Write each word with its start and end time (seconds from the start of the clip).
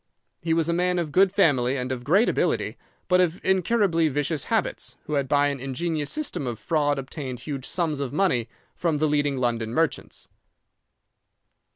He 0.41 0.55
was 0.55 0.67
a 0.67 0.73
man 0.73 0.97
of 0.97 1.11
good 1.11 1.31
family 1.31 1.77
and 1.77 1.91
of 1.91 2.03
great 2.03 2.27
ability, 2.27 2.75
but 3.07 3.21
of 3.21 3.39
incurably 3.45 4.07
vicious 4.07 4.45
habits, 4.45 4.95
who 5.05 5.13
had 5.13 5.27
by 5.27 5.49
an 5.49 5.59
ingenious 5.59 6.09
system 6.09 6.47
of 6.47 6.57
fraud 6.57 6.97
obtained 6.97 7.41
huge 7.41 7.65
sums 7.67 7.99
of 7.99 8.11
money 8.11 8.49
from 8.73 8.97
the 8.97 9.07
leading 9.07 9.37
London 9.37 9.71
merchants. 9.75 10.27